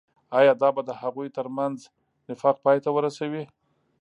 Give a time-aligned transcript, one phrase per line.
[0.39, 1.77] آيا دا به د هغوي تر منځ
[2.29, 3.43] نفاق پاي ته ورسوي.